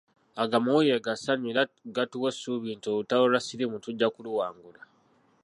Ago 0.41 0.55
amawulire 0.59 1.03
ga 1.05 1.13
ssanyu 1.17 1.47
era 1.51 1.63
gatuwa 1.95 2.27
essuubi 2.33 2.69
nti 2.77 2.87
olutalo 2.93 3.23
lwa 3.27 3.39
siriimu 3.45 3.77
tujja 3.83 4.07
kuluwangula. 4.13 4.81